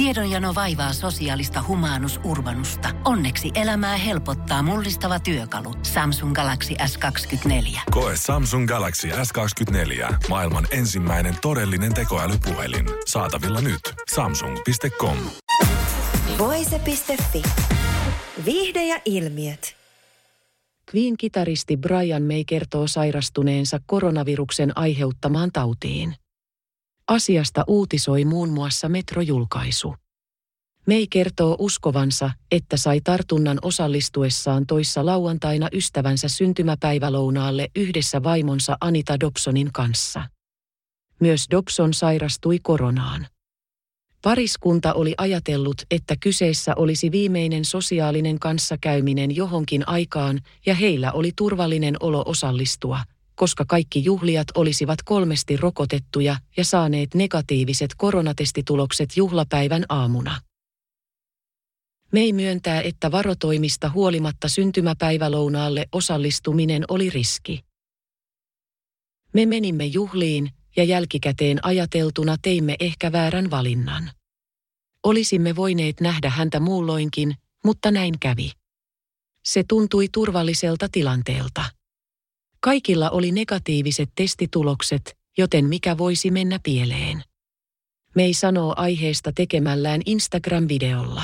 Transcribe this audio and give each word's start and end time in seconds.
Tiedonjano 0.00 0.54
vaivaa 0.54 0.92
sosiaalista 0.92 1.64
humanus 1.68 2.20
urbanusta. 2.24 2.88
Onneksi 3.04 3.50
elämää 3.54 3.96
helpottaa 3.96 4.62
mullistava 4.62 5.20
työkalu. 5.20 5.74
Samsung 5.82 6.34
Galaxy 6.34 6.74
S24. 6.74 7.80
Koe 7.90 8.12
Samsung 8.16 8.68
Galaxy 8.68 9.08
S24. 9.08 10.14
Maailman 10.28 10.66
ensimmäinen 10.70 11.34
todellinen 11.42 11.94
tekoälypuhelin. 11.94 12.86
Saatavilla 13.06 13.60
nyt. 13.60 13.80
Samsung.com. 14.14 15.16
Voise.fi. 16.38 17.42
Viihde 18.44 18.86
ja 18.86 19.00
ilmiöt. 19.04 19.76
Queen-kitaristi 20.94 21.76
Brian 21.76 22.22
May 22.22 22.44
kertoo 22.44 22.86
sairastuneensa 22.86 23.80
koronaviruksen 23.86 24.78
aiheuttamaan 24.78 25.50
tautiin. 25.52 26.14
Asiasta 27.10 27.64
uutisoi 27.66 28.24
muun 28.24 28.48
muassa 28.48 28.88
metrojulkaisu. 28.88 29.94
May 30.86 31.06
kertoo 31.10 31.56
uskovansa, 31.58 32.30
että 32.50 32.76
sai 32.76 33.00
tartunnan 33.00 33.58
osallistuessaan 33.62 34.66
toissa 34.66 35.06
lauantaina 35.06 35.68
ystävänsä 35.72 36.28
syntymäpäivälounaalle 36.28 37.68
yhdessä 37.76 38.22
vaimonsa 38.22 38.76
Anita 38.80 39.20
Dobsonin 39.20 39.70
kanssa. 39.72 40.22
Myös 41.20 41.46
Dobson 41.50 41.94
sairastui 41.94 42.58
koronaan. 42.62 43.26
Pariskunta 44.22 44.92
oli 44.92 45.14
ajatellut, 45.18 45.82
että 45.90 46.14
kyseessä 46.20 46.72
olisi 46.76 47.10
viimeinen 47.10 47.64
sosiaalinen 47.64 48.38
kanssakäyminen 48.38 49.36
johonkin 49.36 49.88
aikaan 49.88 50.40
ja 50.66 50.74
heillä 50.74 51.12
oli 51.12 51.32
turvallinen 51.36 51.96
olo 52.00 52.22
osallistua, 52.26 53.00
koska 53.40 53.64
kaikki 53.64 54.04
juhlijat 54.04 54.46
olisivat 54.54 55.02
kolmesti 55.02 55.56
rokotettuja 55.56 56.36
ja 56.56 56.64
saaneet 56.64 57.14
negatiiviset 57.14 57.94
koronatestitulokset 57.96 59.16
juhlapäivän 59.16 59.84
aamuna. 59.88 60.40
Mei 62.12 62.32
myöntää, 62.32 62.82
että 62.82 63.10
varotoimista 63.10 63.90
huolimatta 63.90 64.48
syntymäpäivälounaalle 64.48 65.86
osallistuminen 65.92 66.84
oli 66.88 67.10
riski. 67.10 67.64
Me 69.32 69.46
menimme 69.46 69.84
juhliin 69.84 70.50
ja 70.76 70.84
jälkikäteen 70.84 71.64
ajateltuna 71.64 72.36
teimme 72.42 72.76
ehkä 72.80 73.12
väärän 73.12 73.50
valinnan. 73.50 74.10
Olisimme 75.02 75.56
voineet 75.56 76.00
nähdä 76.00 76.30
häntä 76.30 76.60
muulloinkin, 76.60 77.34
mutta 77.64 77.90
näin 77.90 78.14
kävi. 78.20 78.52
Se 79.44 79.64
tuntui 79.68 80.08
turvalliselta 80.12 80.88
tilanteelta. 80.92 81.79
Kaikilla 82.60 83.10
oli 83.10 83.32
negatiiviset 83.32 84.10
testitulokset, 84.14 85.18
joten 85.38 85.64
mikä 85.64 85.98
voisi 85.98 86.30
mennä 86.30 86.60
pieleen. 86.62 87.24
Mei 88.14 88.34
sanoo 88.34 88.74
aiheesta 88.76 89.32
tekemällään 89.32 90.00
Instagram-videolla. 90.06 91.22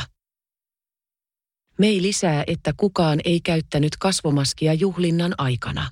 Mei 1.79 2.03
lisää, 2.03 2.45
että 2.47 2.73
kukaan 2.77 3.21
ei 3.25 3.41
käyttänyt 3.41 3.97
kasvomaskia 3.97 4.75
juhlinnan 4.75 5.35
aikana. 5.39 5.91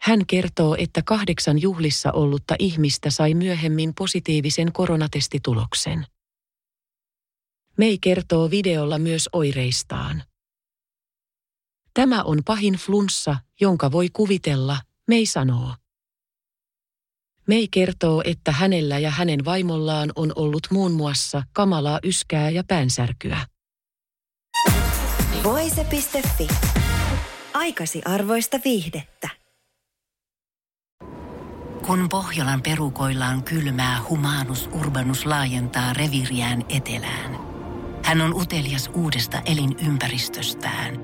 Hän 0.00 0.26
kertoo, 0.26 0.76
että 0.78 1.02
kahdeksan 1.02 1.62
juhlissa 1.62 2.12
ollutta 2.12 2.54
ihmistä 2.58 3.10
sai 3.10 3.34
myöhemmin 3.34 3.94
positiivisen 3.94 4.72
koronatestituloksen. 4.72 6.06
Mei 7.78 7.98
kertoo 7.98 8.50
videolla 8.50 8.98
myös 8.98 9.28
oireistaan. 9.32 10.22
Tämä 11.94 12.22
on 12.22 12.38
pahin 12.44 12.74
flunssa, 12.74 13.36
jonka 13.60 13.92
voi 13.92 14.08
kuvitella, 14.12 14.76
Mei 15.08 15.26
sanoo. 15.26 15.74
Mei 17.46 17.68
kertoo, 17.68 18.22
että 18.24 18.52
hänellä 18.52 18.98
ja 18.98 19.10
hänen 19.10 19.44
vaimollaan 19.44 20.12
on 20.16 20.32
ollut 20.36 20.66
muun 20.70 20.92
muassa 20.92 21.42
kamalaa 21.52 21.98
yskää 22.04 22.50
ja 22.50 22.64
päänsärkyä. 22.68 23.38
Voise.fi. 25.44 26.48
Aikasi 27.54 28.02
arvoista 28.04 28.60
viihdettä. 28.64 29.28
Kun 31.86 32.08
Pohjolan 32.08 32.62
perukoillaan 32.62 33.44
kylmää, 33.44 34.02
humanus 34.08 34.68
urbanus 34.72 35.26
laajentaa 35.26 35.92
reviriään 35.92 36.64
etelään. 36.68 37.38
Hän 38.04 38.20
on 38.20 38.34
utelias 38.34 38.90
uudesta 38.94 39.42
elinympäristöstään. 39.44 41.03